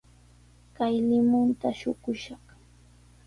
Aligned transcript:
Kay 0.75 0.95
limunta 1.07 1.69
shuqushaq. 1.79 2.45